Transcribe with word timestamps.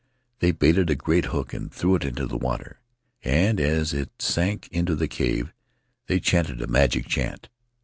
They 0.39 0.49
baited 0.51 0.89
a 0.89 0.95
great 0.95 1.25
hook 1.25 1.53
and 1.53 1.71
threw 1.71 1.93
it 1.93 2.03
into 2.03 2.25
the 2.25 2.35
water, 2.35 2.79
and 3.23 3.59
as 3.59 3.93
it 3.93 4.09
sank 4.19 4.67
into 4.71 4.95
the 4.95 5.07
cave 5.07 5.53
they 6.07 6.19
chanted 6.19 6.59
a 6.59 6.65
magic 6.65 7.05
chant. 7.05 7.49